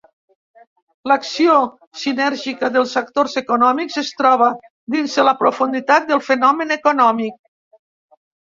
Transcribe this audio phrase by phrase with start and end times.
[1.11, 1.57] L'acció
[2.03, 4.49] sinèrgica dels actors econòmics es troba
[4.97, 7.41] dins de la profunditat del fenomen econòmic.